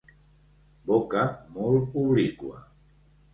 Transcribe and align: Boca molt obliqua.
Boca 0.91 1.25
molt 1.59 2.01
obliqua. 2.05 2.65